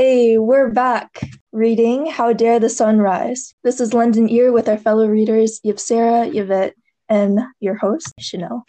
[0.00, 3.52] Hey, we're back reading How Dare the Sun Rise.
[3.64, 6.74] This is London Ear with our fellow readers Yvsera, Yvette,
[7.08, 8.64] and your host, Chanel.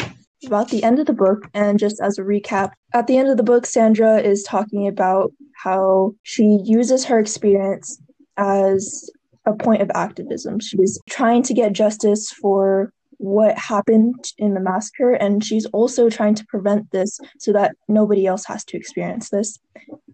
[0.48, 3.38] About the end of the book, and just as a recap, at the end of
[3.38, 8.02] the book, Sandra is talking about how she uses her experience
[8.38, 9.08] as
[9.46, 10.60] a point of activism.
[10.60, 16.34] She's trying to get justice for what happened in the massacre, and she's also trying
[16.34, 19.60] to prevent this so that nobody else has to experience this.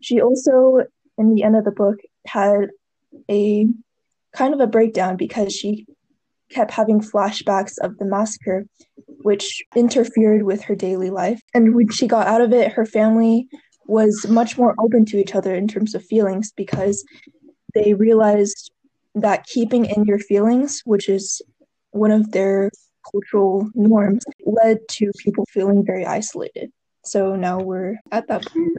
[0.02, 0.84] She also,
[1.18, 2.70] in the end of the book, had
[3.30, 3.68] a
[4.34, 5.86] kind of a breakdown because she
[6.50, 8.66] kept having flashbacks of the massacre,
[9.22, 11.40] which interfered with her daily life.
[11.54, 13.48] And when she got out of it, her family
[13.88, 17.04] was much more open to each other in terms of feelings because
[17.74, 18.72] they realized
[19.16, 21.42] that keeping in your feelings, which is
[21.92, 22.70] one of their
[23.12, 26.72] cultural norms, led to people feeling very isolated.
[27.04, 28.78] So now we're at that point.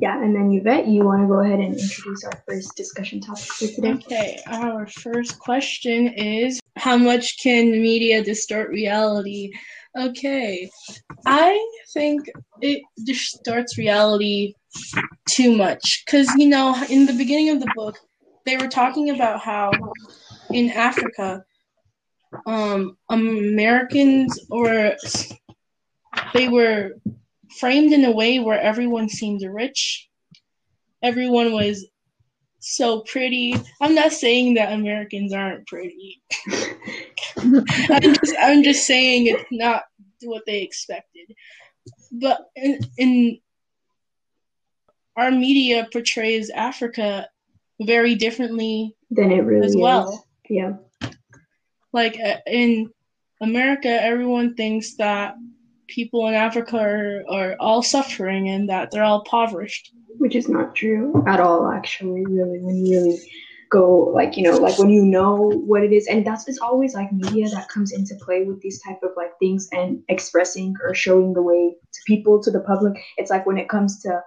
[0.00, 3.44] Yeah, and then Yvette, you want to go ahead and introduce our first discussion topic
[3.44, 3.90] for today?
[3.92, 9.52] Okay, our first question is How much can media distort reality?
[9.98, 10.70] Okay,
[11.26, 12.22] I think
[12.62, 14.54] it distorts reality
[15.30, 17.98] too much because, you know, in the beginning of the book,
[18.46, 19.70] they were talking about how
[20.50, 21.44] in Africa,
[22.46, 24.94] um, Americans or
[26.32, 26.92] they were
[27.58, 30.08] framed in a way where everyone seemed rich.
[31.02, 31.86] Everyone was
[32.60, 33.56] so pretty.
[33.80, 36.22] I'm not saying that Americans aren't pretty.
[37.38, 39.82] I'm, just, I'm just saying it's not
[40.22, 41.34] what they expected.
[42.12, 43.38] But in, in
[45.16, 47.28] our media portrays Africa
[47.80, 50.10] very differently than it really as well.
[50.10, 50.20] Is.
[50.48, 50.72] Yeah.
[51.92, 52.90] Like uh, in
[53.40, 55.34] America, everyone thinks that
[55.92, 59.92] people in Africa are, are all suffering and that they're all impoverished.
[60.18, 63.20] Which is not true at all, actually, really, when you really
[63.72, 66.94] go like you know like when you know what it is and that's it's always
[66.94, 70.94] like media that comes into play with these type of like things and expressing or
[70.94, 74.22] showing the way to people to the public it's like when it comes to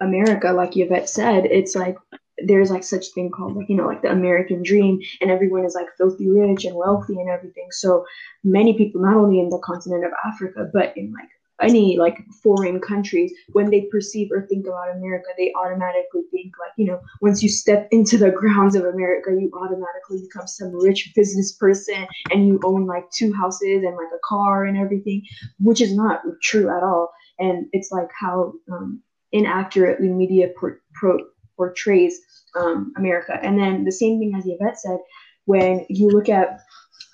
[0.00, 1.96] america like yvette said it's like
[2.38, 5.74] there's like such thing called like you know like the American dream and everyone is
[5.74, 7.68] like filthy rich and wealthy and everything.
[7.70, 8.04] So
[8.42, 11.28] many people not only in the continent of Africa but in like
[11.60, 16.72] any like foreign countries when they perceive or think about America they automatically think like
[16.76, 21.12] you know once you step into the grounds of America you automatically become some rich
[21.14, 25.22] business person and you own like two houses and like a car and everything
[25.60, 29.00] which is not true at all and it's like how um,
[29.32, 31.26] inaccurately media pro- pro-
[31.62, 32.14] portrays
[32.60, 33.34] um, America.
[33.46, 34.98] And then the same thing as Yvette said,
[35.44, 36.48] when you look at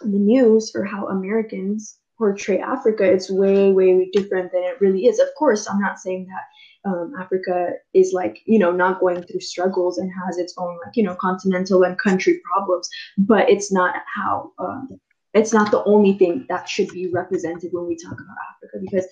[0.01, 5.19] the news or how Americans portray Africa, it's way, way different than it really is.
[5.19, 9.41] Of course, I'm not saying that um, Africa is like, you know, not going through
[9.41, 12.89] struggles and has its own, like, you know, continental and country problems,
[13.19, 15.01] but it's not how um,
[15.39, 19.07] it's not the only thing that should be represented when we talk about Africa because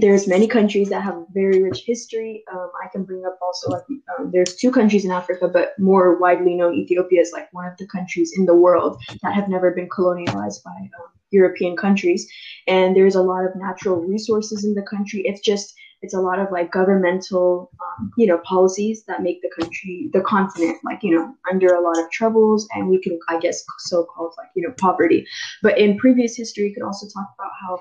[0.00, 2.44] there's many countries that have very rich history.
[2.52, 3.84] Um, I can bring up also like
[4.18, 7.76] um, there's two countries in Africa, but more widely known, Ethiopia is like one of
[7.76, 12.26] the countries in the world that have never been colonialized by um, European countries,
[12.66, 15.22] and there's a lot of natural resources in the country.
[15.24, 19.50] It's just it's a lot of like governmental um, you know policies that make the
[19.58, 23.38] country the continent like you know under a lot of troubles and we can i
[23.38, 25.26] guess so-called like you know poverty
[25.62, 27.78] but in previous history you could also talk about how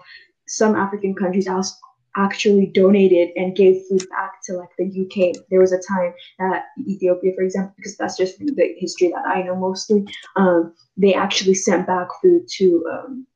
[0.48, 1.76] some african countries also
[2.18, 5.36] actually donated and gave food back to like the UK.
[5.50, 9.42] There was a time that Ethiopia, for example, because that's just the history that I
[9.42, 10.06] know mostly,
[10.36, 13.28] um, they actually sent back food to um,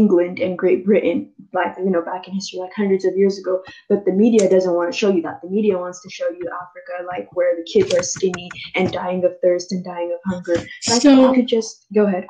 [0.00, 1.18] England and Great Britain,
[1.52, 3.62] like you know, back in history, like hundreds of years ago.
[3.88, 5.40] But the media doesn't want to show you that.
[5.42, 9.24] The media wants to show you Africa, like where the kids are skinny and dying
[9.24, 10.58] of thirst and dying of hunger.
[10.80, 12.26] So, I could just go ahead.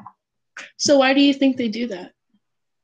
[0.77, 2.13] So why do you think they do that?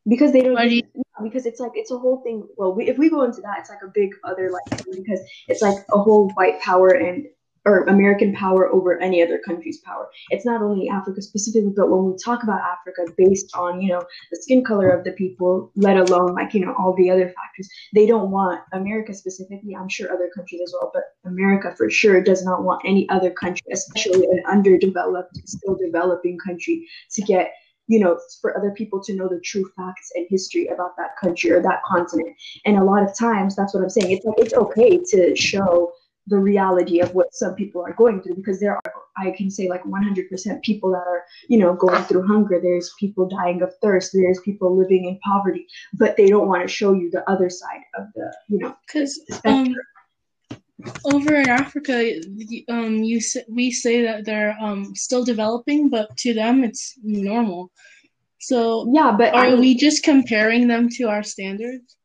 [0.08, 0.54] Because they don't.
[0.54, 0.82] Why Do you-
[1.22, 2.48] because it's like it's a whole thing.
[2.56, 5.60] Well, we, if we go into that, it's like a big other like because it's
[5.60, 7.26] like a whole white power and
[7.66, 10.08] or American power over any other country's power.
[10.30, 14.02] It's not only Africa specifically, but when we talk about Africa based on, you know,
[14.30, 17.68] the skin color of the people, let alone like, you know, all the other factors,
[17.94, 22.22] they don't want America specifically, I'm sure other countries as well, but America for sure
[22.22, 27.52] does not want any other country, especially an underdeveloped, still developing country, to get
[27.90, 31.50] you know, for other people to know the true facts and history about that country
[31.50, 32.36] or that continent.
[32.64, 34.12] And a lot of times, that's what I'm saying.
[34.12, 35.92] It's like it's okay to show
[36.30, 39.68] the reality of what some people are going through because there are i can say
[39.68, 44.12] like 100% people that are you know going through hunger there's people dying of thirst
[44.12, 47.82] there's people living in poverty but they don't want to show you the other side
[47.98, 49.74] of the you know because um,
[51.04, 52.20] over in Africa,
[52.68, 57.70] um, you we say that they're um still developing, but to them it's normal.
[58.40, 61.96] So Yeah, but I are mean, we just comparing them to our standards?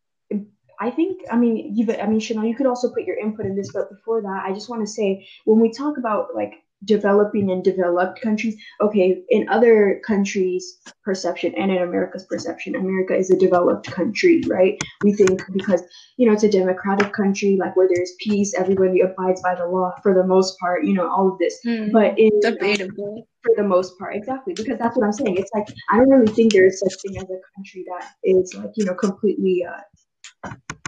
[0.80, 3.56] I think, I mean, you, I mean, Chanel, you could also put your input in
[3.56, 7.52] this, but before that, I just want to say when we talk about like developing
[7.52, 13.38] and developed countries, okay, in other countries' perception and in America's perception, America is a
[13.38, 14.80] developed country, right?
[15.04, 15.82] We think because,
[16.18, 19.94] you know, it's a democratic country, like where there's peace, everybody abides by the law
[20.04, 21.60] for the most part, you know, all of this.
[21.64, 23.28] Hmm, But in debatable.
[23.44, 25.38] for the most part, exactly, because that's what I'm saying.
[25.38, 28.54] It's like I don't really think there is such thing as a country that is
[28.54, 29.82] like you know completely uh,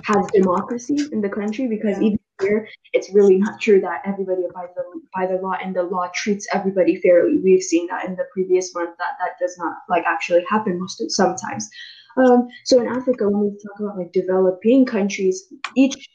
[0.08, 2.08] has democracy in the country because Yeah.
[2.08, 4.84] even here it's really not true that everybody abides the,
[5.16, 7.40] by the law and the law treats everybody fairly.
[7.40, 11.02] We've seen that in the previous month that that does not like actually happen most
[11.02, 11.70] of sometimes.
[12.18, 16.08] Um, so in Africa, when we talk about like developing countries, each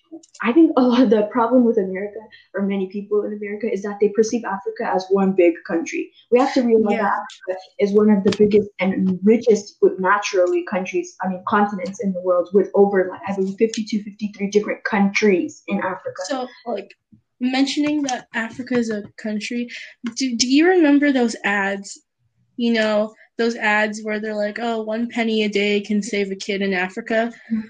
[0.42, 2.18] I think a lot of the problem with America
[2.54, 6.12] or many people in America is that they perceive Africa as one big country.
[6.30, 7.02] We have to realize Yeah.
[7.02, 12.00] that Africa is one of the biggest and richest with naturally countries, I mean continents
[12.02, 16.22] in the world with over like I believe 52, 53 different countries in Africa.
[16.24, 16.90] So like
[17.40, 19.68] mentioning that Africa is a country,
[20.16, 22.00] do do you remember those ads?
[22.56, 26.36] You know, those ads where they're like, "Oh, one penny a day can save a
[26.36, 27.68] kid in Africa." Mm-hmm.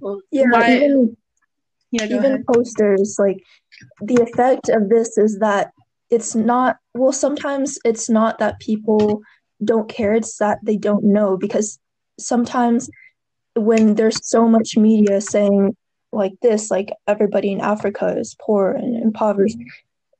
[0.00, 0.76] Well, Yeah, why?
[0.76, 1.16] even
[1.90, 2.46] yeah, even ahead.
[2.46, 3.42] posters like
[4.00, 5.72] the effect of this is that
[6.08, 9.22] it's not well sometimes it's not that people
[9.64, 11.78] don't care it's that they don't know because
[12.18, 12.88] sometimes
[13.54, 15.76] when there's so much media saying
[16.12, 19.58] like this like everybody in africa is poor and impoverished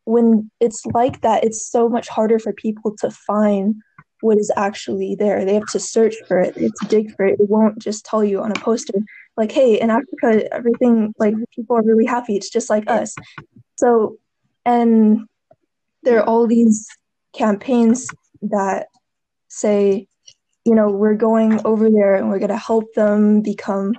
[0.05, 3.75] when it's like that it's so much harder for people to find
[4.23, 7.25] what is actually there they have to search for it they have to dig for
[7.27, 8.99] it it won't just tell you on a poster
[9.41, 12.37] like hey in africa everything like people are really happy.
[12.37, 13.15] It's just like us.
[13.77, 14.19] So
[14.65, 15.27] and
[16.03, 16.87] there are all these
[17.33, 18.09] campaigns
[18.43, 18.89] that
[19.49, 20.07] say
[20.65, 23.95] you know we're going over there and we're going to help them become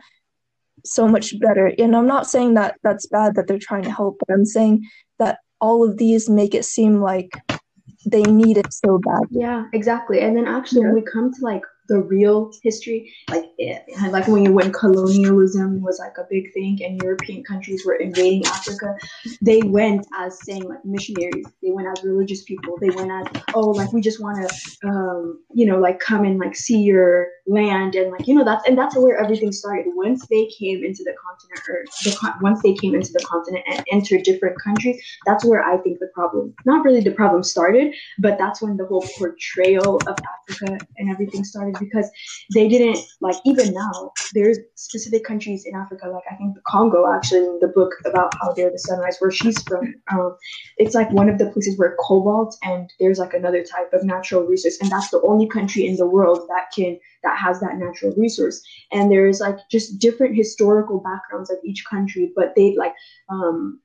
[0.86, 1.68] so much better.
[1.78, 4.86] And i'm not saying that that's bad that they're trying to help but i'm saying
[5.20, 7.32] that all of these make it seem like
[8.06, 9.24] they need it so bad.
[9.30, 10.22] Yeah, exactly.
[10.22, 11.62] And then actually, when we come to like
[11.92, 17.02] the real history, like it, like when when colonialism was like a big thing and
[17.04, 18.96] European countries were invading Africa,
[19.42, 21.46] they went as saying like missionaries.
[21.62, 22.78] They went as religious people.
[22.80, 26.40] They went as oh like we just want to um you know like come and
[26.40, 29.88] like see your land and like you know that's and that's where everything started.
[29.94, 33.84] Once they came into the continent or the once they came into the continent and
[33.92, 38.38] entered different countries, that's where I think the problem not really the problem started, but
[38.38, 42.10] that's when the whole portrayal of Africa and everything started because
[42.54, 47.12] they didn't like even now there's specific countries in Africa like I think the Congo
[47.12, 50.38] actually in the book about How Dare the Sun Rise where she's from um,
[50.78, 54.44] it's like one of the places where cobalt and there's like another type of natural
[54.44, 58.14] resource and that's the only country in the world that can that has that natural
[58.18, 58.62] resource.
[58.92, 62.94] And there's like just different historical backgrounds of each country but they like
[63.30, 63.80] um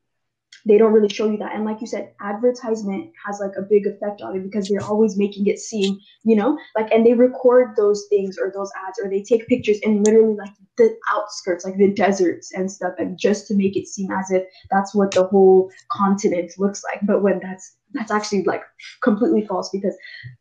[0.66, 1.54] they don't really show you that.
[1.54, 5.16] And like you said advertisement has like a big effect on it because they're always
[5.16, 9.08] making it seem you know like and they record those things or those ads or
[9.08, 13.46] they take pictures in literally like the outskirts like the deserts and stuff and just
[13.46, 17.00] to make it seem as if that's what the whole continent looks like.
[17.02, 18.62] But when that's that's actually like
[19.02, 19.96] completely false because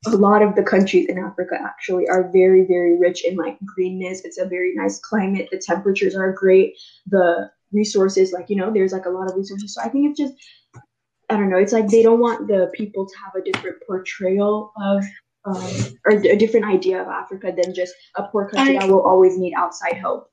[0.08, 4.25] a lot of the countries in africa actually are very very rich in like greenness.
[4.25, 5.50] It's a very nice climate.
[5.51, 6.74] The temperatures are great.
[7.08, 10.20] The resources like you know there's like a lot of resources so i think it's
[10.20, 10.34] just
[11.29, 14.72] i don't know it's like they don't want the people to have a different portrayal
[14.82, 15.03] of
[15.46, 15.74] um,
[16.05, 19.38] or a different idea of africa than just a poor country I- that will always
[19.38, 20.32] need outside help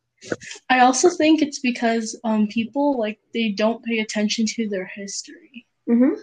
[0.71, 5.67] I also think it's because um people like they don't pay attention to their history.
[5.89, 6.15] mm-hmm.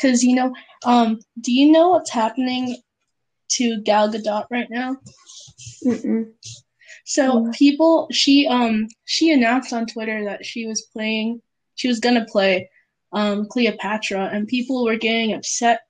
[0.00, 0.52] Cause you know,
[0.84, 2.76] um, do you know what's happening
[3.50, 4.96] to Gal Gadot right now?
[5.86, 6.32] Mm-mm.
[7.04, 11.42] So people, she um, she announced on Twitter that she was playing,
[11.74, 12.70] she was gonna play,
[13.12, 15.80] um, Cleopatra, and people were getting upset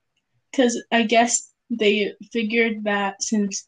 [0.51, 3.67] because I guess they figured that since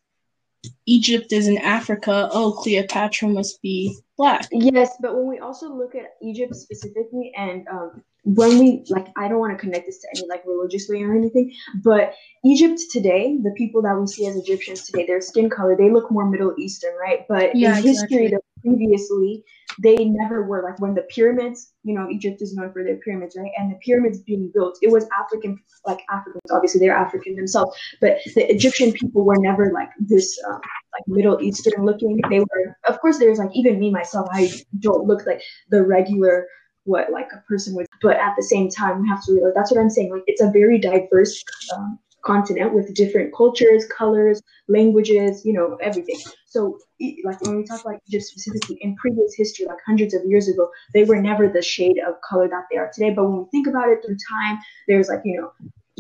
[0.86, 4.48] Egypt is in Africa, oh, Cleopatra must be black.
[4.52, 8.04] Yes, but when we also look at Egypt specifically, and um,
[8.36, 11.16] when we like, I don't want to connect this to any like religious way or
[11.16, 15.78] anything, but Egypt today, the people that we see as Egyptians today, their skin color,
[15.78, 17.26] they look more Middle Eastern, right?
[17.30, 18.40] But Yeah, in history, exactly.
[18.62, 19.44] previously,
[19.82, 23.38] they never were like when the pyramids, you know, Egypt is known for their pyramids,
[23.38, 23.52] right?
[23.58, 28.18] And the pyramids being built, it was African, like Africans, obviously they're African themselves, but
[28.36, 30.38] the Egyptian people were never like this.
[30.50, 30.60] Um,
[30.94, 32.20] like Middle Eastern looking.
[32.30, 34.28] They were, of course, there's like even me myself.
[34.32, 36.48] I don't look like the regular
[36.88, 37.86] what like a person would.
[38.02, 40.12] But at the same time, we have to realize that's what I'm saying.
[40.12, 41.44] Like it's a very diverse
[41.76, 46.20] um, continent with different cultures, colors, languages, you know, everything.
[46.46, 46.78] So,
[47.24, 50.70] like when we talk like just specifically in previous history, like hundreds of years ago,
[50.94, 53.12] they were never the shade of color that they are today.
[53.12, 55.52] But when we think about it through time, there's like you know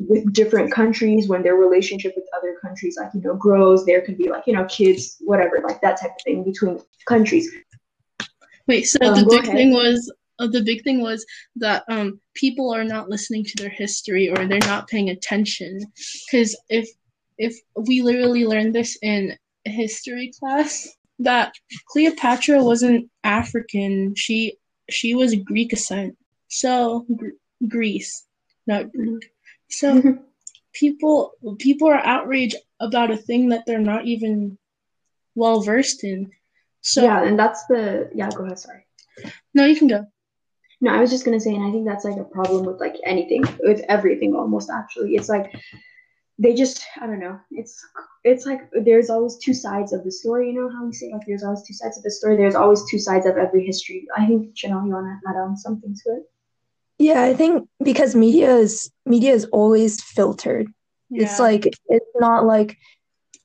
[0.08, 4.17] with different countries when their relationship with other countries like you know grows there could
[4.17, 7.50] be like you know kids whatever like that type of thing between countries
[8.67, 11.25] wait so um, the big thing was uh, the big thing was
[11.56, 15.79] that um, people are not listening to their history or they're not paying attention
[16.25, 16.89] because if
[17.38, 20.88] if we literally learned this in history class
[21.20, 21.53] that
[21.88, 24.58] cleopatra wasn't african she
[24.89, 26.15] she was greek ascent
[26.48, 27.29] so Gr-
[27.67, 28.25] greece
[28.65, 29.29] not greek
[29.70, 30.17] so
[30.74, 34.58] people people are outraged about a thing that they're not even
[35.36, 36.32] well versed in.
[36.82, 38.86] So Yeah, and that's the yeah, go ahead, sorry.
[39.53, 40.06] No, you can go.
[40.80, 42.96] No, I was just gonna say, and I think that's like a problem with like
[43.04, 45.16] anything, with everything almost actually.
[45.16, 45.54] It's like
[46.40, 47.40] they just I don't know.
[47.52, 47.84] It's
[48.24, 51.26] it's like there's always two sides of the story, you know how we say like
[51.26, 54.06] there's always two sides of the story, there's always two sides of every history.
[54.16, 56.30] I think Chanel, you wanna add on something to it?
[57.00, 60.68] Yeah, I think because media is media is always filtered.
[61.10, 61.24] Yeah.
[61.24, 62.78] It's like it's not like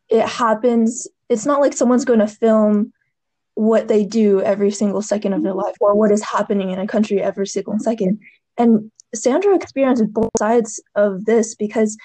[0.09, 1.09] it happens.
[1.29, 2.93] It's not like someone's going to film
[3.55, 6.87] what they do every single second of their life or what is happening in a
[6.87, 8.19] country every single second.
[8.57, 11.97] And Sandra experienced both sides of this because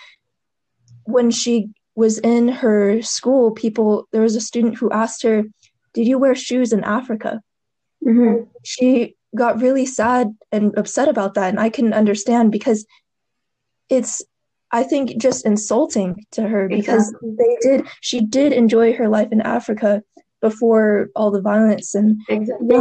[1.06, 5.44] when she was in her school, people there was a student who asked her,
[5.94, 7.42] "Did you wear shoes in Africa?"
[8.06, 8.44] Mm-hmm.
[8.64, 12.86] She got really sad and upset about that and i can understand because
[13.90, 14.22] it's
[14.72, 17.36] i think just insulting to her because exactly.
[17.38, 20.02] they did she did enjoy her life in africa
[20.42, 22.78] before all the violence and exactly.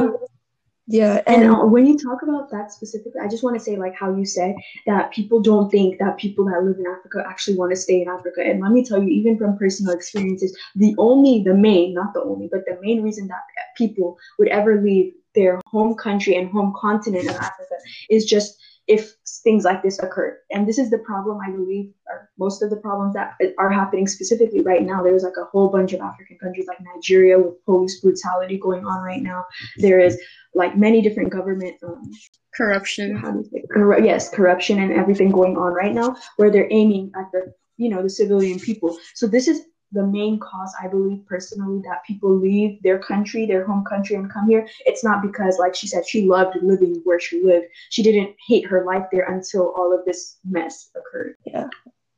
[0.86, 3.76] yeah and, and uh, when you talk about that specifically i just want to say
[3.76, 4.54] like how you said
[4.86, 8.08] that people don't think that people that live in africa actually want to stay in
[8.08, 12.12] africa and let me tell you even from personal experiences the only the main not
[12.14, 13.42] the only but the main reason that
[13.76, 17.76] people would ever leave their home country and home continent of Africa
[18.10, 20.38] is just if things like this occur.
[20.50, 24.07] And this is the problem, I believe, or most of the problems that are happening
[24.07, 25.02] specifically right now.
[25.02, 29.02] There's like a whole bunch of African countries like Nigeria with police brutality going on
[29.02, 29.45] right now.
[29.78, 30.21] There is
[30.55, 32.11] like many different government um,
[32.55, 33.16] corruption.
[33.16, 33.64] How do you say?
[33.73, 37.88] Cor- yes, corruption and everything going on right now where they're aiming at the you
[37.88, 38.99] know the civilian people.
[39.14, 39.62] So this is
[39.93, 44.33] the main cause i believe personally that people leave their country their home country and
[44.33, 47.66] come here it's not because like she said she loved living where she lived.
[47.90, 51.37] She didn't hate her life there until all of this mess occurred.
[51.47, 51.69] Yeah.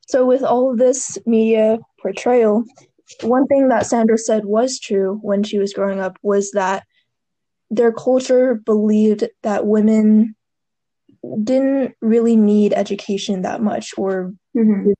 [0.07, 2.63] So with all of this media portrayal
[3.21, 6.85] one thing that sandra said was true when she was growing up was that
[7.71, 10.35] their culture believed that women
[11.43, 14.91] didn't really need education that much or mm-hmm.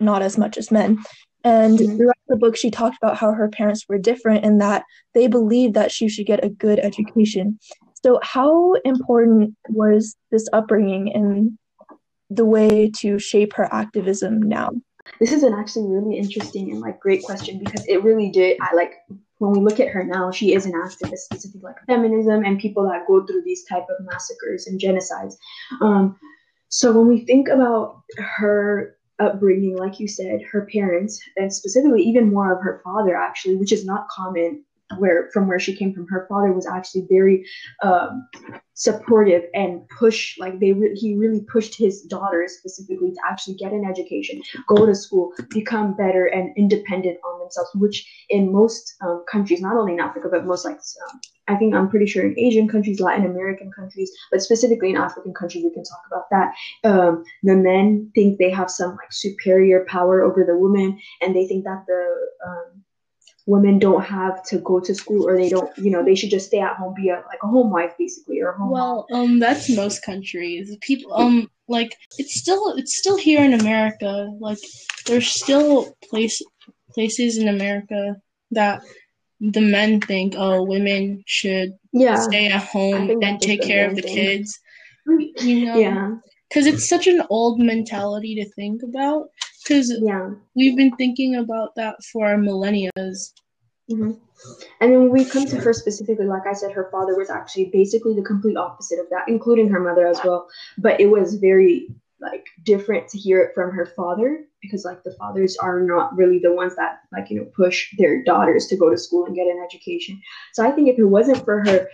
[0.00, 0.98] not as much as men
[1.44, 1.96] and mm-hmm.
[1.96, 4.84] throughout the book, she talked about how her parents were different and that
[5.14, 7.58] they believed that she should get a good education.
[8.04, 11.58] So, how important was this upbringing and
[12.30, 14.70] the way to shape her activism now?
[15.20, 18.56] This is an actually really interesting and like great question because it really did.
[18.60, 18.94] I like
[19.38, 22.84] when we look at her now, she is an activist, specifically like feminism and people
[22.84, 25.34] that go through these type of massacres and genocides.
[25.80, 26.16] Um,
[26.68, 32.32] so when we think about her upbringing, like you said, her parents, and specifically even
[32.32, 34.64] more of her father, actually, which is not common
[34.98, 36.06] where from where she came from.
[36.08, 37.46] Her father was actually very
[37.82, 38.28] um,
[38.74, 43.70] supportive and push like they re- he really pushed his daughters specifically to actually get
[43.72, 49.22] an education go to school become better and independent on themselves which in most um,
[49.30, 52.38] countries not only in africa but most like um, i think i'm pretty sure in
[52.38, 56.54] asian countries latin american countries but specifically in african countries we can talk about that.
[56.84, 61.46] Um, the men think they have some like superior power over the women and they
[61.46, 62.82] think that the um,
[63.46, 66.46] women don't have to go to school or they don't you know they should just
[66.46, 69.38] stay at home be a like a home wife basically or a home well um
[69.38, 70.76] that's most countries.
[70.80, 74.30] People um like it's still it's still here in america.
[74.38, 74.58] Like
[75.06, 76.40] there's still place
[76.92, 78.16] places in america
[78.50, 78.82] that
[79.50, 84.02] the men think oh women should yeah stay at home and take care of the
[84.02, 84.14] thing.
[84.14, 84.60] kids
[85.40, 86.14] you know yeah
[86.48, 89.28] because it's such an old mentality to think about
[89.62, 90.30] because yeah.
[90.54, 92.90] we've been thinking about that for millennia.
[92.96, 94.12] Mm-hmm.
[94.80, 98.14] And when we come to her specifically, like I said, her father was actually basically
[98.14, 100.48] the complete opposite of that, including her mother as well.
[100.78, 101.88] But it was very
[102.22, 106.38] like different to hear it from her father because like the fathers are not really
[106.38, 109.46] the ones that like you know push their daughters to go to school and get
[109.46, 110.20] an education.
[110.52, 111.88] So I think if it wasn't for her,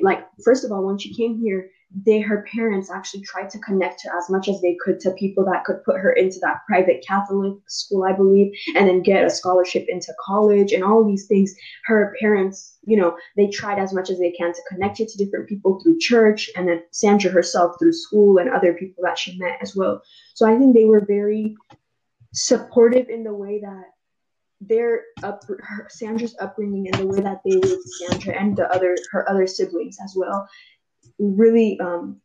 [0.00, 1.70] like first of all, when she came here,
[2.04, 5.44] they her parents actually tried to connect her as much as they could to people
[5.44, 9.30] that could put her into that private Catholic school, I believe, and then get a
[9.30, 11.54] scholarship into college and all these things.
[11.84, 15.18] Her parents, you know, they tried as much as they can to connect her to
[15.18, 19.38] different people through church and then Sandra herself through school and other people that she
[19.38, 20.02] met as well.
[20.34, 21.56] So I think they were very
[22.34, 23.84] supportive in the way that
[24.60, 28.96] their up her, Sandra's upbringing and the way that they raised Sandra and the other
[29.12, 30.48] her other siblings as well
[31.18, 32.20] really um,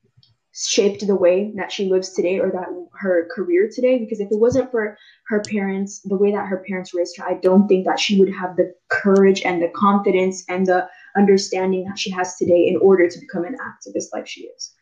[0.54, 2.68] shaped the way that she lives today or that
[3.00, 6.94] her career today because if it wasn't for her parents the way that her parents
[6.94, 10.66] raised her i don't think that she would have the courage and the confidence and
[10.66, 14.74] the understanding that she has today in order to become an activist like she is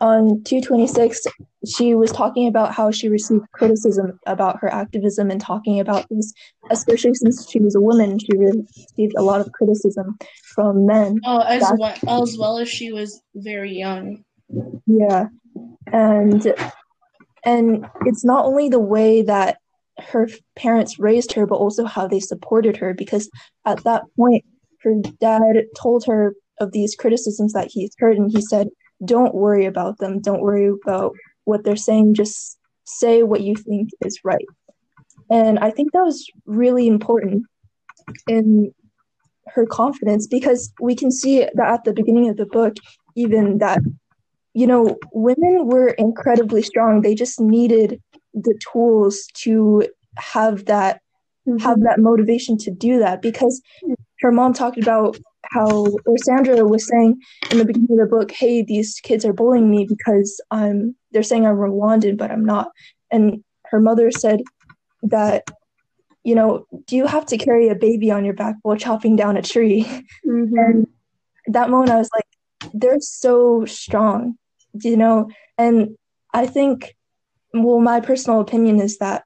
[0.00, 1.26] on 226
[1.66, 6.32] she was talking about how she received criticism about her activism and talking about this
[6.70, 10.18] especially since she was a woman she received a lot of criticism
[10.54, 11.18] from men.
[11.24, 14.24] Oh as well as well as she was very young.
[14.86, 15.26] Yeah
[15.92, 16.54] and
[17.44, 19.58] and it's not only the way that
[19.98, 23.30] her parents raised her but also how they supported her because
[23.66, 24.44] at that point
[24.82, 25.42] her dad
[25.78, 28.68] told her of these criticisms that he's heard and he said
[29.04, 30.20] don't worry about them.
[30.20, 31.14] Don't worry about
[31.44, 32.14] what they're saying.
[32.14, 34.46] Just say what you think is right.
[35.30, 37.44] And I think that was really important
[38.28, 38.74] in
[39.46, 42.76] her confidence because we can see that at the beginning of the book,
[43.16, 43.78] even that,
[44.54, 47.00] you know, women were incredibly strong.
[47.00, 48.00] They just needed
[48.34, 49.84] the tools to
[50.16, 51.00] have that
[51.48, 51.58] mm-hmm.
[51.58, 53.60] have that motivation to do that because
[54.20, 55.16] her mom talked about
[55.50, 59.32] how or Sandra was saying in the beginning of the book, "Hey, these kids are
[59.32, 62.70] bullying me because I'm they're saying I'm Rwandan, but I'm not."
[63.10, 64.42] And her mother said
[65.02, 65.44] that,
[66.24, 69.36] you know, do you have to carry a baby on your back while chopping down
[69.36, 69.84] a tree?
[70.26, 70.58] Mm-hmm.
[70.58, 70.86] And
[71.46, 74.36] that moment, I was like, they're so strong,
[74.82, 75.28] you know.
[75.56, 75.96] And
[76.32, 76.94] I think,
[77.54, 79.24] well, my personal opinion is that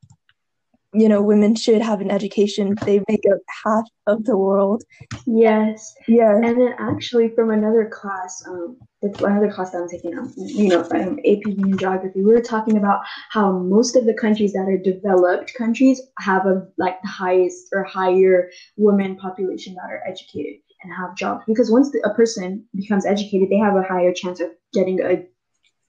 [0.95, 2.75] you know women should have an education.
[2.85, 4.85] They make up half of the world.
[5.27, 5.95] Yes.
[6.07, 6.37] Yeah.
[6.37, 8.77] And then actually from another class um
[9.21, 12.79] another class that i'm taking um, you know from AP Human Geography we were talking
[12.79, 17.69] about how most of the countries that are developed countries have a like the highest
[17.73, 21.45] or higher women population that are educated and have jobs.
[21.47, 25.25] Because once the, a person becomes educated they have a higher chance of getting a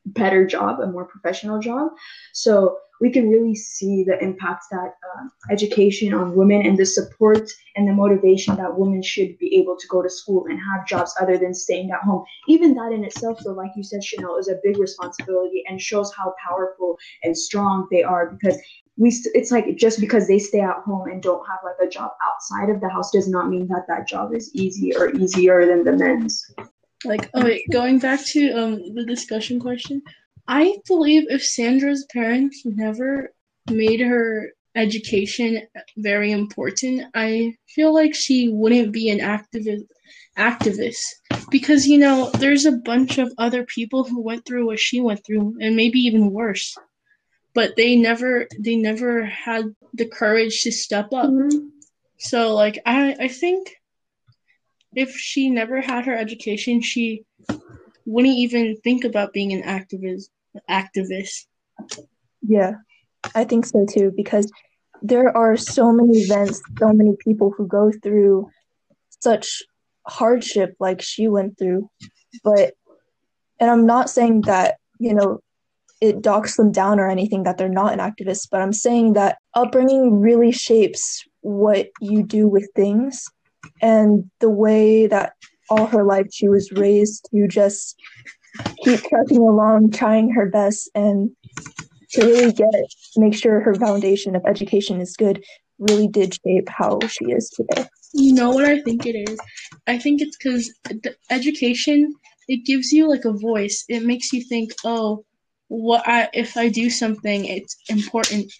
[0.05, 1.91] better job a more professional job.
[2.33, 7.49] So we can really see the impact that uh, education on women and the support
[7.75, 11.13] and the motivation that women should be able to go to school and have jobs
[11.19, 12.23] other than staying at home.
[12.47, 16.13] Even that in itself, though, like you said, Chanel, is a big responsibility and shows
[16.15, 18.57] how powerful and strong they are because
[18.97, 21.89] we st- it's like just because they stay at home and don't have like a
[21.89, 25.65] job outside of the house does not mean that that job is easy or easier
[25.65, 26.49] than the men's
[27.03, 30.01] like oh wait going back to um the discussion question
[30.47, 33.31] I believe if Sandra's parents never
[33.69, 35.61] made her education
[35.97, 39.85] very important, I feel like she wouldn't be an activist
[40.37, 41.01] activist.
[41.49, 45.25] Because you know there's a bunch of other people who went through what she went
[45.25, 46.75] through and maybe even worse.
[47.53, 51.29] But they never they never had the courage to step up.
[51.29, 51.67] Mm-hmm.
[52.17, 53.75] so like i i think
[54.95, 57.23] if she never had her education she
[58.05, 60.29] wouldn't even think about being an activist
[60.69, 61.45] activist.
[62.41, 62.73] Yeah,
[63.33, 64.51] I think so too, because
[65.01, 68.49] there are so many events, so many people who go through
[69.19, 69.63] such
[70.07, 71.89] hardship like she went through.
[72.43, 72.73] But,
[73.59, 75.39] and I'm not saying that, you know,
[76.01, 79.37] it docks them down or anything that they're not an activist, but I'm saying that
[79.53, 83.25] upbringing really shapes what you do with things
[83.81, 85.33] and the way that
[85.69, 87.99] all her life she was raised to just
[88.83, 91.31] keep trucking along, trying her best, and
[92.11, 92.69] to really get
[93.17, 95.43] make sure her foundation of education is good
[95.79, 97.85] really did shape how she is today.
[98.13, 99.39] You know what I think it is?
[99.87, 100.73] I think it's because
[101.29, 102.13] education
[102.47, 103.83] it gives you like a voice.
[103.89, 105.25] It makes you think, oh,
[105.67, 108.51] what I if I do something, it's important.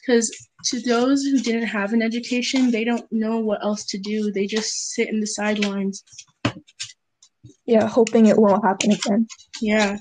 [0.00, 4.32] Because to those who didn't have an education, they don't know what else to do.
[4.32, 6.02] They just sit in the sidelines
[7.66, 9.26] yeah, hoping it won't happen again.
[9.60, 9.96] Yeah.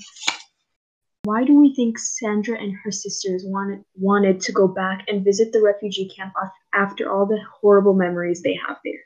[1.23, 5.54] Why do we think Sandra and her sisters wanted wanted to go back and visit
[5.54, 6.34] the refugee camp
[6.73, 8.99] after all the horrible memories they have there?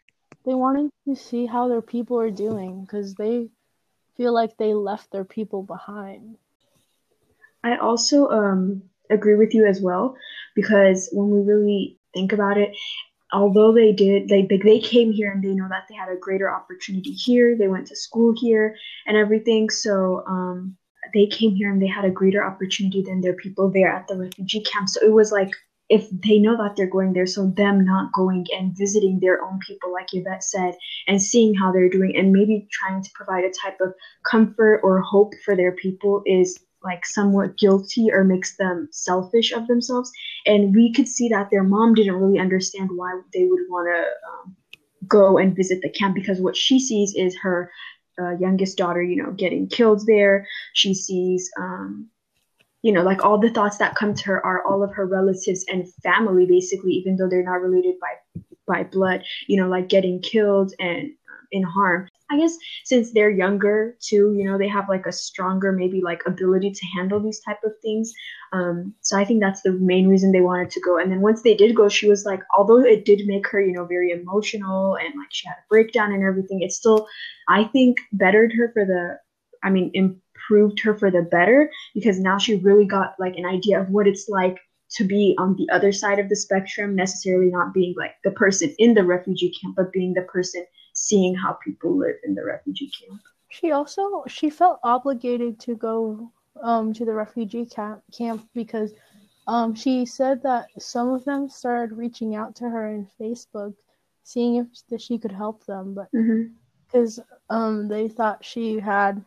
[0.44, 3.50] They wanted to see how their people are doing because they
[4.16, 6.38] feel like they left their people behind.
[7.64, 10.16] I also um, agree with you as well
[10.56, 12.76] because when we really think about it,
[13.34, 16.54] although they did they they came here and they know that they had a greater
[16.54, 20.78] opportunity here they went to school here and everything so um
[21.14, 24.18] they came here and they had a greater opportunity than their people there at the
[24.18, 24.90] refugee camp.
[24.90, 25.52] So it was like
[25.90, 29.60] if they know that they're going there, so them not going and visiting their own
[29.66, 30.76] people, like Yvette said,
[31.08, 33.94] and seeing how they're doing, and maybe trying to provide a type of
[34.30, 39.68] comfort or hope for their people is like somewhat guilty or makes them selfish of
[39.68, 40.12] themselves.
[40.46, 44.02] And we could see that their mom didn't really understand why they would want to
[44.30, 44.56] um,
[45.08, 47.70] go and visit the camp because what she sees is her
[48.20, 50.48] uh, youngest daughter, you know, getting killed there.
[50.74, 52.10] She sees um,
[52.84, 55.66] you know, like all the thoughts that come to her are all of her relatives
[55.68, 60.22] and family, basically, even though they're not related by by blood, you know, like getting
[60.22, 62.08] killed and um, in harm.
[62.30, 66.22] I guess since they're younger too, you know, they have like a stronger maybe like
[66.26, 68.12] ability to handle these type of things.
[68.52, 70.98] Um, so I think that's the main reason they wanted to go.
[70.98, 73.72] And then once they did go, she was like, although it did make her, you
[73.72, 77.08] know, very emotional and like she had a breakdown and everything, it still,
[77.48, 79.20] I think, bettered her for the,
[79.64, 83.80] I mean, improved her for the better because now she really got like an idea
[83.80, 84.58] of what it's like
[84.90, 88.74] to be on the other side of the spectrum, necessarily not being like the person
[88.80, 92.90] in the refugee camp, but being the person seeing how people live in the refugee
[92.90, 93.22] camp.
[93.50, 98.94] She also she felt obligated to go um, to the refugee camp camp because
[99.48, 103.74] um, she said that some of them started reaching out to her in Facebook,
[104.24, 107.56] seeing if that she could help them, but because mm-hmm.
[107.56, 109.24] um, they thought she had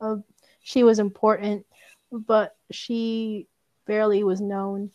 [0.00, 0.16] uh,
[0.62, 1.64] she was important,
[2.10, 3.46] but she
[3.86, 4.90] barely was known.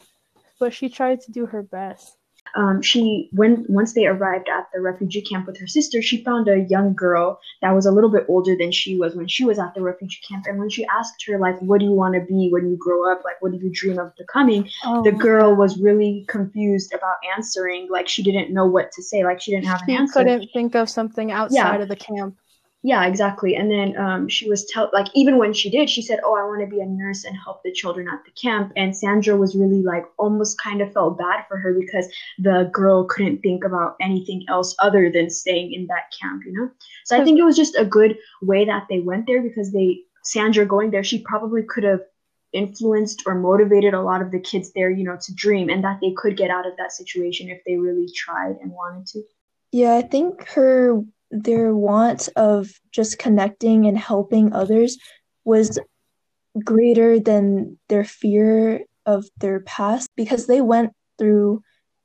[0.60, 2.18] But she tried to do her best.
[2.56, 6.48] Um, she when once they arrived at the refugee camp with her sister, she found
[6.48, 9.60] a young girl that was a little bit older than she was when she was
[9.60, 10.46] at the refugee camp.
[10.48, 13.12] And when she asked her like, "What do you want to be when you grow
[13.12, 13.22] up?
[13.24, 17.88] Like, what do you dream of becoming?" Oh, the girl was really confused about answering.
[17.90, 19.24] Like, she didn't know what to say.
[19.24, 20.14] Like, she didn't have she an answer.
[20.14, 21.82] couldn't think of something outside yeah.
[21.84, 22.36] of the camp
[22.82, 23.56] yeah exactly.
[23.56, 26.44] And then um, she was tell like even when she did she said oh i
[26.44, 28.72] want to be a nurse and help the children at the camp.
[28.76, 33.06] And sandra was really like almost kind of felt bad for her because the girl
[33.06, 36.70] couldn't think about anything else other than staying in that camp you know?
[37.06, 40.02] So i think it was just a good way that they went there because they
[40.24, 42.02] sandra going there she probably could have
[42.54, 46.00] influenced or motivated a lot of the kids there you know to dream and that
[46.02, 49.22] they could get out of that situation if they really tried and wanted to.
[49.72, 54.98] Yeah i think her their want of just connecting and helping others
[55.46, 55.80] was
[56.64, 61.62] greater than their fear of their past because they went through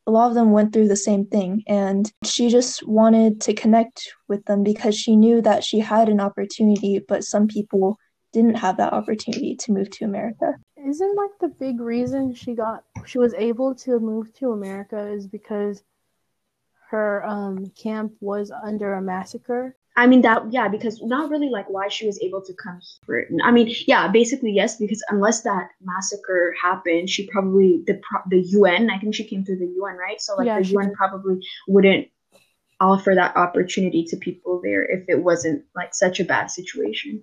[0.07, 4.13] a lot of them went through the same thing and she just wanted to connect
[4.29, 7.97] with them because she knew that she had an opportunity but some people
[8.35, 10.55] didn't have that opportunity to move to America.
[10.77, 15.27] Isn't like the big reason she got she was able to move to America is
[15.27, 15.83] because
[16.91, 19.77] her um, camp was under a massacre.
[19.97, 23.29] I mean that yeah, because not really like why she was able to come here.
[23.45, 28.91] I mean, yeah, basically yes, because unless that massacre happened, she probably the the UN.
[28.91, 30.21] I think she came through the UN, right?
[30.21, 30.95] So like yeah, the UN did.
[30.95, 32.09] probably wouldn't
[32.81, 37.23] offer that opportunity to people there if it wasn't like such a bad situation.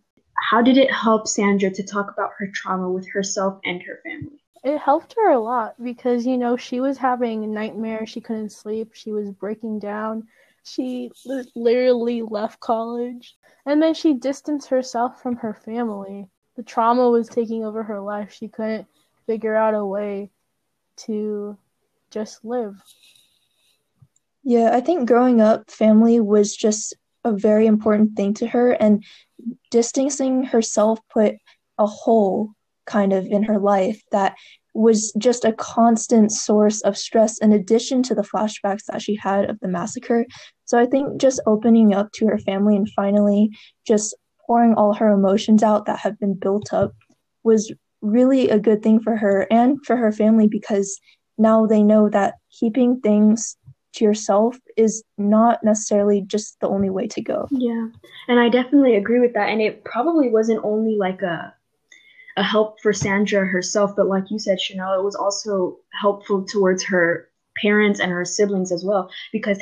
[0.50, 4.40] How did it help Sandra to talk about her trauma with herself and her family?
[4.63, 8.91] It helped her a lot because you know she was having nightmares she couldn't sleep.
[8.93, 10.28] She was breaking down.
[10.63, 11.12] She
[11.56, 13.36] literally left college.
[13.65, 16.28] And then she distanced herself from her family.
[16.56, 18.32] The trauma was taking over her life.
[18.32, 18.88] She couldn't
[19.26, 20.30] figure out a way
[20.97, 21.58] to
[22.12, 22.82] just live.
[24.43, 29.04] Yeah i think growing up family was just a very important thing to her and
[29.69, 31.36] distancing herself put
[31.78, 32.56] a hole
[32.91, 34.36] kind of in her life that
[34.73, 39.49] was just a constant source of stress in addition to the flashbacks that she had
[39.49, 40.25] of the massacre.
[40.65, 43.49] So I think just opening up to her family and finally
[43.86, 46.93] just pouring all her emotions out that have been built up
[47.43, 50.99] was really a good thing for her and for her family because
[51.38, 53.58] now they know that keeping things
[53.93, 57.47] to yourself is not necessarily just the only way to go.
[57.51, 57.88] Yeah.
[58.27, 59.49] And I definitely agree with that.
[59.49, 61.54] And it probably wasn't only like a
[62.38, 66.84] a help for Sandra herself, but like you said, Chanel, it was also helpful towards
[66.86, 69.62] her parents and her siblings as well, because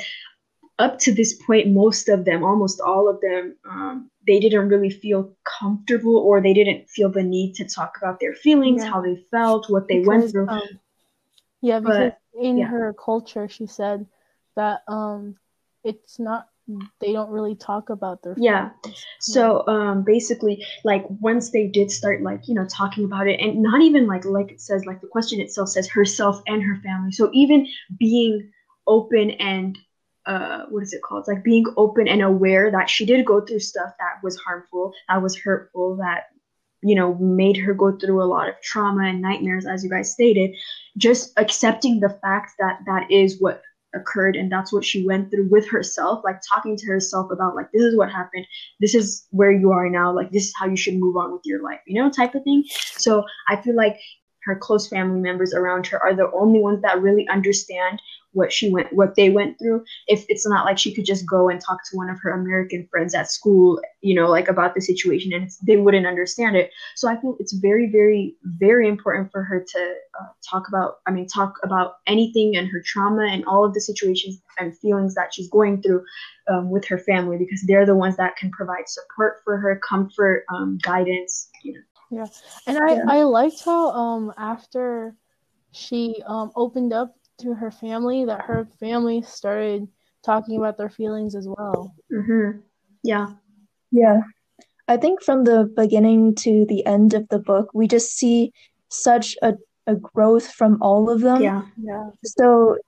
[0.78, 4.88] up to this point, most of them, almost all of them, um, they didn't really
[4.90, 8.90] feel comfortable or they didn't feel the need to talk about their feelings, yeah.
[8.90, 10.48] how they felt, what they because, went through.
[10.48, 10.80] Um,
[11.60, 12.66] yeah, because but, in yeah.
[12.66, 14.06] her culture, she said
[14.56, 15.36] that um,
[15.84, 16.48] it's not
[17.00, 18.70] they don't really talk about their yeah.
[19.20, 23.62] so um basically like once they did start like you know talking about it and
[23.62, 27.12] not even like like it says like the question itself says herself and her family.
[27.12, 27.66] So even
[27.98, 28.50] being
[28.86, 29.78] open and
[30.26, 31.20] uh what is it called?
[31.20, 34.92] It's like being open and aware that she did go through stuff that was harmful
[35.08, 36.24] that was hurtful that
[36.82, 40.12] you know made her go through a lot of trauma and nightmares as you guys
[40.12, 40.54] stated.
[40.96, 43.62] Just accepting the fact that that is what
[43.94, 47.70] occurred and that's what she went through with herself like talking to herself about like
[47.72, 48.46] this is what happened.
[48.80, 50.14] This is where you are now.
[50.14, 52.44] Like this is how you should move on with your life you know type of
[52.44, 52.64] thing.
[52.96, 53.96] So i feel like
[54.44, 58.00] her close family members around her are the only ones that really understand
[58.32, 59.84] what she went what they went through.
[60.06, 62.86] If it's not like she could just go and talk to one of her american
[62.90, 66.70] friends at school you know like about the situation and they wouldn't understand it.
[66.96, 71.10] So i think it's very very very important for her to uh, talk about i
[71.10, 75.32] mean talk about anything and her trauma and all of the situations and feelings that
[75.34, 76.04] she's going through
[76.50, 80.44] um, with her family because they're the ones that can provide support for her comfort
[80.54, 81.80] um, guidance you know.
[82.10, 82.26] Yeah.
[82.66, 83.04] And i Yeah.
[83.08, 85.14] i liked how um after
[85.72, 89.88] she um opened up to her family that her family started
[90.24, 91.94] talking about their feelings as well.
[92.10, 92.60] Hmm
[93.02, 93.28] yeah.
[93.90, 94.20] Yeah.
[94.88, 98.52] I think from the beginning to the end of the book, we just see
[98.88, 99.54] such a,
[99.86, 101.42] a growth from all of them.
[101.42, 101.62] yeah.
[101.76, 102.10] Yeah.
[102.24, 102.78] So,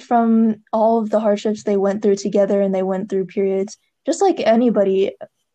[0.00, 4.22] from all of the hardships they went through together, and they went through periods, just
[4.22, 5.12] like anybody,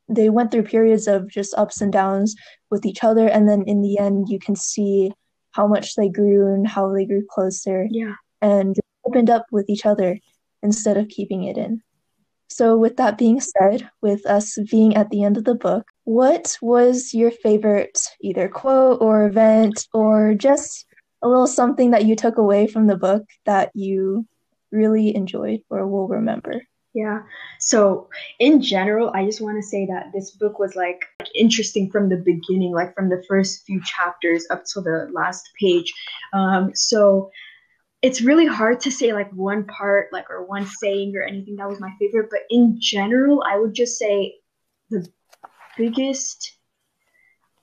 [0.07, 2.35] they went through periods of just ups and downs
[2.69, 3.27] with each other.
[3.27, 5.11] And then in the end, you can see
[5.51, 7.87] how much they grew and how they grew closer.
[7.89, 10.19] Yeah and opened up with each other
[10.61, 11.81] instead of keeping it in.
[12.49, 16.57] So, with that being said, with us being at the end of the book, what
[16.61, 20.85] was your favorite either quote or event or just
[21.21, 24.25] a little something that you took away from the book that you
[24.71, 26.61] really enjoyed or will remember?
[26.93, 27.21] Yeah.
[27.59, 32.09] So in general, I just want to say that this book was like interesting from
[32.09, 35.93] the beginning, like from the first few chapters up to the last page.
[36.33, 37.29] Um, so
[38.01, 41.67] it's really hard to say like one part, like or one saying or anything that
[41.67, 42.29] was my favorite.
[42.29, 44.35] But in general, I would just say
[44.89, 45.07] the
[45.77, 46.53] biggest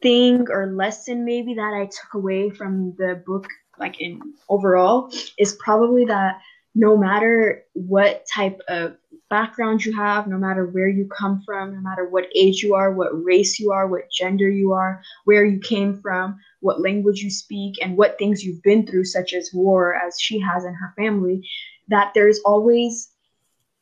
[0.02, 3.46] thing or lesson maybe that I took away from the book,
[3.78, 6.40] like in overall, is probably that
[6.74, 8.96] no matter what type of
[9.34, 12.92] background you have, no matter where you come from, no matter what age you are,
[12.92, 17.30] what race you are, what gender you are, where you came from, what language you
[17.30, 20.94] speak, and what things you've been through, such as war, as she has in her
[20.96, 21.36] family,
[21.88, 23.10] that there's always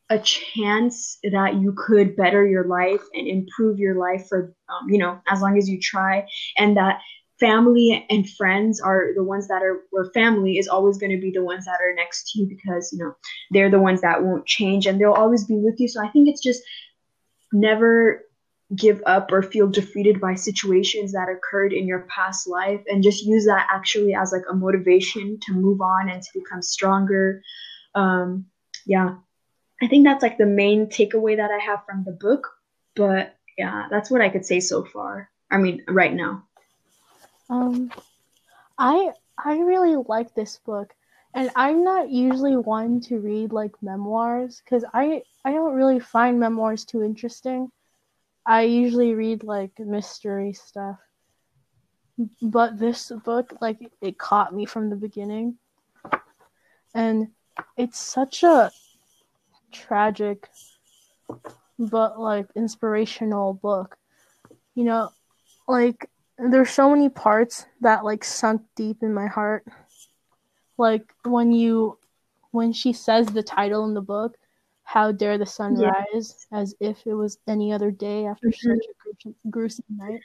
[0.08, 4.96] a chance that you could better your life and improve your life for, um, you
[4.96, 6.98] know, as long as you try, and that
[7.42, 11.33] family and friends are the ones that are where family is always going to be
[11.33, 13.12] the ones that are next to you because you know
[13.50, 15.88] they're the ones that won't change and they'll always be with you.
[15.88, 16.62] So i think it's just
[17.52, 18.22] never
[18.74, 23.24] give up or feel defeated by situations that occurred in your past life and just
[23.24, 27.42] use that actually as like a motivation to move on and to become stronger.
[27.94, 28.46] Um
[28.87, 29.16] yeah.
[29.83, 32.48] I think that's like the main takeaway that i have from the book
[32.94, 35.28] but yeah that's what i could say so far.
[35.50, 36.44] I mean right now
[37.52, 37.92] Um,
[38.78, 40.94] I I really like this book,
[41.34, 46.40] and I'm not usually one to read like memoirs because I I don't really find
[46.40, 47.70] memoirs too interesting.
[48.46, 50.98] I usually read like mystery stuff,
[52.40, 55.58] but this book like it caught me from the beginning,
[56.94, 57.28] and
[57.76, 58.72] it's such a
[59.72, 60.48] tragic
[61.78, 63.98] but like inspirational book.
[64.74, 65.10] You know,
[65.68, 66.08] like
[66.50, 69.64] there's so many parts that like sunk deep in my heart.
[70.78, 71.98] Like when you
[72.50, 74.37] when she says the title in the book,
[74.85, 75.90] How Dare the Sun Yeah.
[76.12, 78.55] Rise, as if it was any other day after Mhm.
[78.55, 80.20] such a gruesome, gruesome night.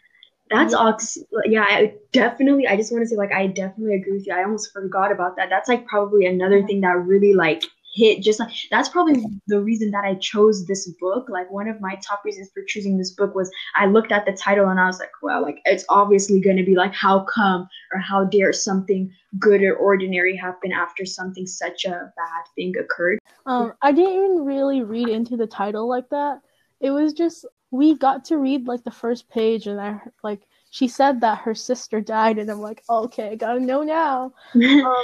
[0.49, 1.17] That's ox.
[1.45, 2.67] Yeah, I definitely.
[2.67, 4.33] I just want to say, like, I definitely agree with you.
[4.33, 5.49] I almost forgot about that.
[5.49, 7.63] That's like probably another thing that really like
[7.97, 8.21] hit.
[8.21, 11.27] Just like that's probably the reason that I chose this book.
[11.29, 14.33] Like one of my top reasons for choosing this book was I looked at the
[14.33, 17.67] title and I was like, well, like it's obviously going to be like, how come
[17.93, 23.19] or how dare something good or ordinary happen after something such a bad thing occurred?
[23.45, 26.41] Um, I didn't even really read into the title like that.
[26.79, 30.87] It was just we got to read like the first page, and I like she
[30.87, 34.33] said that her sister died, and I'm like, okay, I gotta know now.
[34.53, 35.03] um,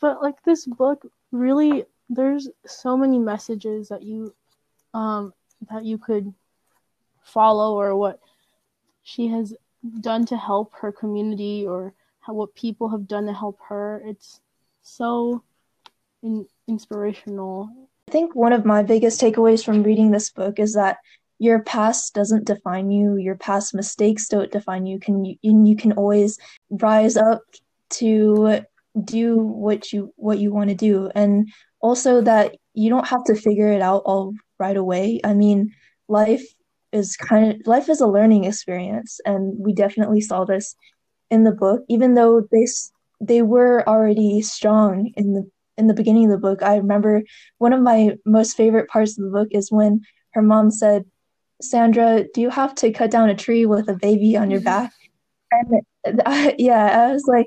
[0.00, 4.34] but like this book really there's so many messages that you
[4.92, 5.32] um
[5.70, 6.34] that you could
[7.22, 8.18] follow or what
[9.02, 9.54] she has
[10.00, 14.40] done to help her community or how, what people have done to help her it's
[14.82, 15.42] so
[16.22, 17.70] in, inspirational
[18.08, 20.98] I think one of my biggest takeaways from reading this book is that
[21.38, 23.16] your past doesn't define you.
[23.16, 24.98] Your past mistakes don't define you.
[24.98, 26.36] Can you you can always
[26.70, 27.40] rise up
[27.90, 28.62] to
[29.04, 31.48] do what you what you want to do, and
[31.80, 35.20] also that you don't have to figure it out all right away.
[35.24, 35.72] I mean,
[36.08, 36.44] life
[36.92, 40.74] is kind of life is a learning experience, and we definitely saw this
[41.30, 41.82] in the book.
[41.88, 42.66] Even though they
[43.20, 46.62] they were already strong in the in the beginning of the book.
[46.62, 47.22] I remember
[47.58, 50.02] one of my most favorite parts of the book is when
[50.34, 51.04] her mom said,
[51.62, 54.92] "Sandra, do you have to cut down a tree with a baby on your back?"
[55.52, 57.46] And uh, yeah, I was like,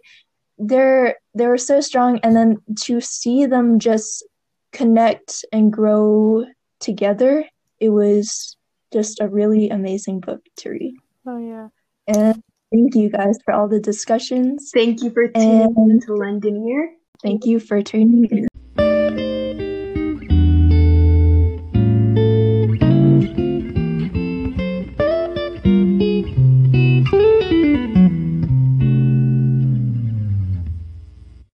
[0.58, 4.26] they're they were so strong, and then to see them just
[4.72, 6.46] connect and grow
[6.80, 7.46] together,
[7.80, 8.56] it was
[8.92, 10.96] just a really amazing book to read.
[11.28, 11.68] Oh yeah.
[12.08, 14.72] And thank you guys for all the discussions.
[14.74, 16.94] Thank you for tuning And- in to London Year.
[17.22, 18.48] Thank you for tuning in.